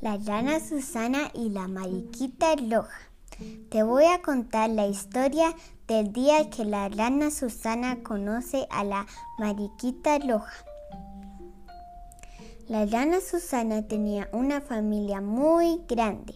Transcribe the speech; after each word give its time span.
La 0.00 0.16
llana 0.16 0.60
Susana 0.60 1.30
y 1.34 1.50
la 1.50 1.68
mariquita 1.68 2.56
roja. 2.56 3.10
Te 3.68 3.82
voy 3.82 4.04
a 4.06 4.22
contar 4.22 4.70
la 4.70 4.86
historia 4.86 5.54
del 5.86 6.10
día 6.14 6.48
que 6.48 6.64
la 6.64 6.88
rana 6.88 7.30
Susana 7.30 8.02
conoce 8.02 8.66
a 8.70 8.82
la 8.82 9.06
mariquita 9.38 10.18
roja. 10.18 10.64
La 12.66 12.86
rana 12.86 13.18
Susana 13.20 13.82
tenía 13.88 14.30
una 14.32 14.62
familia 14.62 15.20
muy 15.20 15.82
grande. 15.86 16.34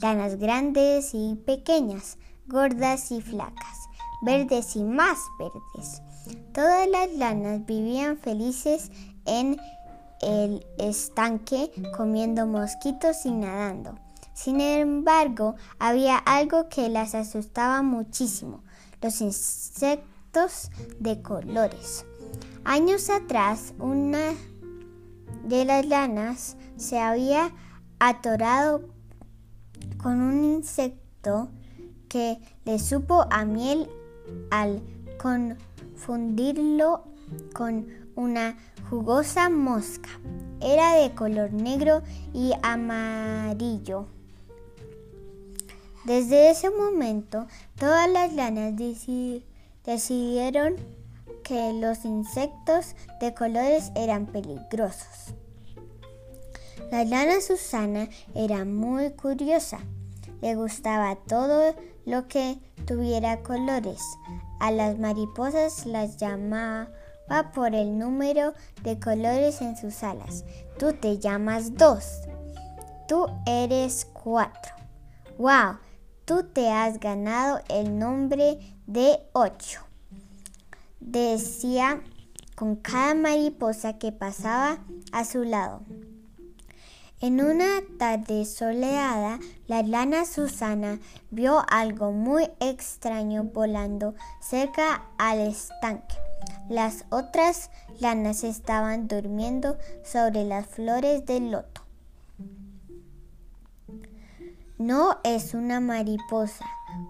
Ranas 0.00 0.36
grandes 0.36 1.10
y 1.12 1.34
pequeñas, 1.44 2.16
gordas 2.46 3.12
y 3.12 3.20
flacas, 3.20 3.88
verdes 4.22 4.76
y 4.76 4.82
más 4.82 5.18
verdes. 5.38 6.00
Todas 6.54 6.88
las 6.88 7.18
ranas 7.18 7.66
vivían 7.66 8.16
felices 8.16 8.90
en 9.26 9.58
el 10.20 10.66
estanque 10.78 11.70
comiendo 11.96 12.46
mosquitos 12.46 13.24
y 13.24 13.30
nadando. 13.30 13.98
Sin 14.34 14.60
embargo, 14.60 15.56
había 15.78 16.16
algo 16.16 16.68
que 16.68 16.88
las 16.88 17.14
asustaba 17.14 17.82
muchísimo, 17.82 18.62
los 19.02 19.20
insectos 19.20 20.70
de 21.00 21.22
colores. 21.22 22.04
Años 22.64 23.10
atrás, 23.10 23.74
una 23.78 24.34
de 25.44 25.64
las 25.64 25.86
lanas 25.86 26.56
se 26.76 26.98
había 26.98 27.50
atorado 27.98 28.82
con 30.00 30.20
un 30.20 30.44
insecto 30.44 31.48
que 32.08 32.38
le 32.64 32.78
supo 32.78 33.26
a 33.30 33.44
miel 33.44 33.88
al 34.50 34.82
confundirlo 35.20 37.04
con 37.52 37.86
una 38.14 38.56
jugosa 38.90 39.48
mosca. 39.48 40.08
Era 40.60 40.94
de 40.94 41.14
color 41.14 41.52
negro 41.52 42.02
y 42.32 42.52
amarillo. 42.62 44.06
Desde 46.04 46.50
ese 46.50 46.70
momento, 46.70 47.46
todas 47.78 48.08
las 48.10 48.32
lanas 48.32 48.74
decidieron 49.84 50.76
que 51.44 51.72
los 51.74 52.04
insectos 52.04 52.94
de 53.20 53.34
colores 53.34 53.92
eran 53.94 54.26
peligrosos. 54.26 55.34
La 56.90 57.04
lana 57.04 57.40
Susana 57.40 58.08
era 58.34 58.64
muy 58.64 59.10
curiosa. 59.10 59.80
Le 60.40 60.54
gustaba 60.54 61.16
todo 61.16 61.74
lo 62.06 62.26
que 62.28 62.58
tuviera 62.86 63.42
colores. 63.42 64.00
A 64.60 64.70
las 64.70 64.98
mariposas 64.98 65.84
las 65.84 66.16
llamaba 66.16 66.88
va 67.30 67.52
por 67.52 67.74
el 67.74 67.98
número 67.98 68.54
de 68.82 68.98
colores 68.98 69.60
en 69.60 69.76
sus 69.76 70.02
alas. 70.02 70.44
Tú 70.78 70.92
te 70.92 71.18
llamas 71.18 71.74
dos. 71.74 72.22
Tú 73.06 73.26
eres 73.46 74.06
cuatro. 74.12 74.74
¡Wow! 75.38 75.78
Tú 76.24 76.44
te 76.44 76.70
has 76.70 77.00
ganado 77.00 77.60
el 77.68 77.98
nombre 77.98 78.58
de 78.86 79.18
ocho. 79.32 79.80
Decía 81.00 82.02
con 82.54 82.76
cada 82.76 83.14
mariposa 83.14 83.98
que 83.98 84.12
pasaba 84.12 84.78
a 85.12 85.24
su 85.24 85.44
lado. 85.44 85.82
En 87.20 87.40
una 87.40 87.80
tarde 87.98 88.44
soleada, 88.44 89.40
la 89.66 89.82
lana 89.82 90.24
Susana 90.24 91.00
vio 91.30 91.64
algo 91.68 92.12
muy 92.12 92.48
extraño 92.60 93.44
volando 93.44 94.14
cerca 94.40 95.02
al 95.18 95.40
estanque. 95.40 96.27
Las 96.68 97.04
otras 97.10 97.70
lanas 98.00 98.44
estaban 98.44 99.08
durmiendo 99.08 99.78
sobre 100.04 100.44
las 100.44 100.66
flores 100.66 101.24
del 101.26 101.50
loto. 101.50 101.82
No 104.78 105.18
es 105.24 105.54
una 105.54 105.80
mariposa, 105.80 106.64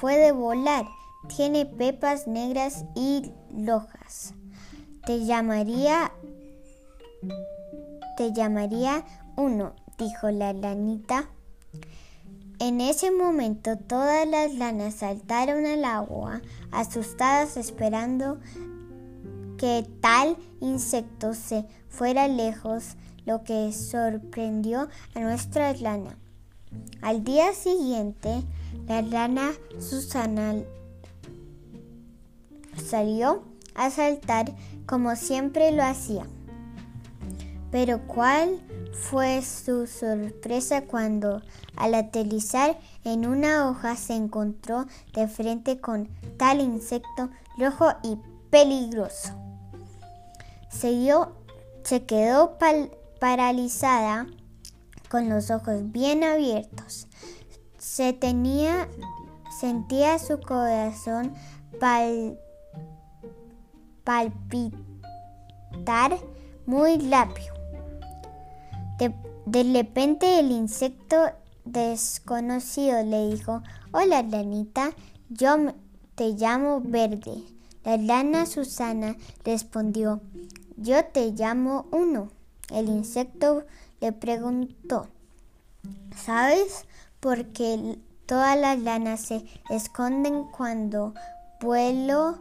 puede 0.00 0.32
volar, 0.32 0.84
tiene 1.28 1.66
pepas 1.66 2.26
negras 2.26 2.84
y 2.94 3.32
rojas. 3.52 4.34
Te 5.06 5.24
llamaría 5.24 6.12
te 8.16 8.32
llamaría 8.32 9.04
uno, 9.36 9.74
dijo 9.98 10.30
la 10.30 10.52
lanita. 10.52 11.28
En 12.58 12.80
ese 12.80 13.10
momento 13.10 13.76
todas 13.76 14.26
las 14.26 14.54
lanas 14.54 14.94
saltaron 14.94 15.66
al 15.66 15.84
agua, 15.84 16.42
asustadas 16.70 17.56
esperando 17.56 18.38
que 19.62 19.86
tal 20.00 20.36
insecto 20.60 21.34
se 21.34 21.64
fuera 21.88 22.26
lejos, 22.26 22.96
lo 23.24 23.44
que 23.44 23.72
sorprendió 23.72 24.88
a 25.14 25.20
nuestra 25.20 25.72
rana. 25.72 26.18
Al 27.00 27.22
día 27.22 27.54
siguiente, 27.54 28.42
la 28.88 29.02
rana 29.02 29.52
Susana 29.78 30.56
salió 32.84 33.44
a 33.76 33.90
saltar 33.90 34.52
como 34.84 35.14
siempre 35.14 35.70
lo 35.70 35.84
hacía. 35.84 36.26
Pero 37.70 38.04
¿cuál 38.08 38.58
fue 38.92 39.42
su 39.42 39.86
sorpresa 39.86 40.86
cuando 40.86 41.40
al 41.76 41.94
aterrizar 41.94 42.80
en 43.04 43.26
una 43.26 43.70
hoja 43.70 43.94
se 43.94 44.16
encontró 44.16 44.86
de 45.14 45.28
frente 45.28 45.80
con 45.80 46.08
tal 46.36 46.60
insecto 46.60 47.30
rojo 47.56 47.92
y 48.02 48.18
peligroso? 48.50 49.51
Se 50.72 52.04
quedó 52.06 52.58
paralizada 53.20 54.26
con 55.08 55.28
los 55.28 55.50
ojos 55.50 55.92
bien 55.92 56.24
abiertos. 56.24 57.06
Se 57.78 58.12
tenía, 58.12 58.88
sentía 59.60 60.18
su 60.18 60.40
corazón 60.40 61.34
palpitar 64.04 64.72
muy 66.66 66.98
rápido. 67.08 67.54
De, 68.98 69.14
de 69.46 69.72
repente 69.72 70.40
el 70.40 70.50
insecto 70.50 71.16
desconocido 71.64 73.02
le 73.04 73.30
dijo, 73.30 73.62
hola 73.92 74.22
lanita, 74.22 74.90
yo 75.28 75.56
te 76.14 76.30
llamo 76.30 76.80
Verde. 76.80 77.42
La 77.84 77.96
lana 77.96 78.46
Susana 78.46 79.16
respondió, 79.44 80.20
yo 80.76 81.04
te 81.04 81.32
llamo 81.32 81.86
uno. 81.90 82.28
El 82.70 82.88
insecto 82.88 83.64
le 84.00 84.12
preguntó, 84.12 85.08
¿sabes 86.16 86.86
por 87.20 87.46
qué 87.46 87.98
todas 88.26 88.58
las 88.58 88.78
lanas 88.80 89.20
se 89.20 89.44
esconden 89.70 90.44
cuando 90.44 91.14
vuelo 91.60 92.38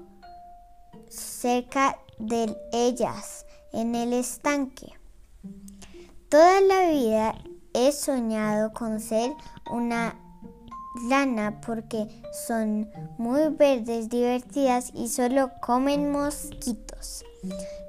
cerca 1.09 1.97
de 2.19 2.55
ellas 2.71 3.45
en 3.73 3.95
el 3.95 4.13
estanque? 4.13 4.93
Toda 6.29 6.61
la 6.61 6.89
vida 6.89 7.35
he 7.73 7.91
soñado 7.91 8.71
con 8.73 8.99
ser 8.99 9.31
una 9.69 10.15
lana 11.09 11.61
porque 11.61 12.07
son 12.47 12.89
muy 13.17 13.49
verdes, 13.49 14.09
divertidas 14.09 14.91
y 14.93 15.09
solo 15.09 15.51
comen 15.61 16.11
mosquitos. 16.11 17.25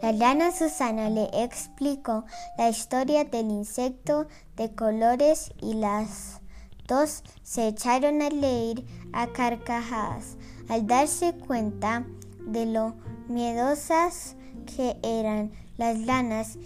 La 0.00 0.12
lana 0.12 0.50
Susana 0.50 1.10
le 1.10 1.28
explicó 1.32 2.24
la 2.56 2.70
historia 2.70 3.24
del 3.24 3.50
insecto 3.50 4.26
de 4.56 4.74
colores 4.74 5.52
y 5.60 5.74
las 5.74 6.40
dos 6.88 7.22
se 7.42 7.68
echaron 7.68 8.22
a 8.22 8.30
leer 8.30 8.84
a 9.12 9.26
carcajadas 9.28 10.36
al 10.68 10.86
darse 10.86 11.34
cuenta 11.34 12.06
de 12.46 12.66
lo 12.66 12.94
miedosas 13.28 14.36
que 14.76 14.96
eran 15.02 15.52
las 15.76 15.98
lanas 15.98 16.58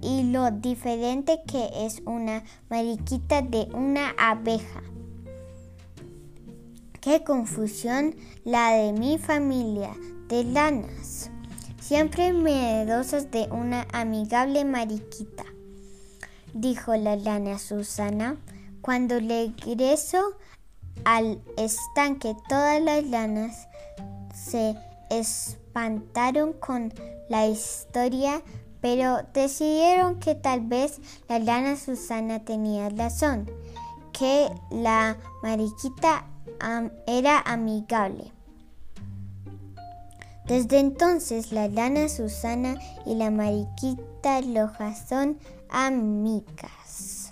y 0.00 0.24
lo 0.24 0.50
diferente 0.50 1.42
que 1.46 1.70
es 1.86 2.02
una 2.04 2.42
mariquita 2.68 3.40
de 3.42 3.68
una 3.72 4.10
abeja. 4.18 4.82
Qué 7.00 7.22
confusión 7.22 8.16
la 8.44 8.72
de 8.72 8.92
mi 8.92 9.18
familia 9.18 9.94
de 10.28 10.44
lanas, 10.44 11.30
siempre 11.86 12.32
miedosas 12.32 13.30
de 13.30 13.46
una 13.50 13.86
amigable 13.92 14.64
mariquita, 14.64 15.44
dijo 16.54 16.96
la 16.96 17.14
lana 17.16 17.58
Susana. 17.58 18.36
Cuando 18.80 19.20
regresó 19.20 20.22
al 21.04 21.42
estanque, 21.58 22.34
todas 22.48 22.80
las 22.80 23.04
lanas 23.04 23.68
se 24.34 24.74
espantaron 25.10 26.54
con 26.54 26.90
la 27.28 27.46
historia, 27.46 28.40
pero 28.80 29.18
decidieron 29.34 30.18
que 30.20 30.34
tal 30.34 30.62
vez 30.62 31.00
la 31.28 31.38
lana 31.38 31.76
Susana 31.76 32.46
tenía 32.46 32.88
razón, 32.88 33.50
que 34.12 34.48
la 34.70 35.18
mariquita 35.42 36.24
era 37.06 37.40
amigable. 37.40 38.32
Desde 40.46 40.78
entonces 40.78 41.52
la 41.52 41.68
lana 41.68 42.08
Susana 42.08 42.76
y 43.06 43.14
la 43.14 43.30
mariquita 43.30 44.42
Loja 44.42 44.94
son 44.94 45.38
amigas. 45.70 47.23